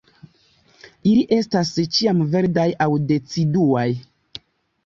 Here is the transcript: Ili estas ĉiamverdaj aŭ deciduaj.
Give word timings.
Ili 1.09 1.19
estas 1.37 1.73
ĉiamverdaj 1.97 2.67
aŭ 2.87 2.91
deciduaj. 3.13 3.89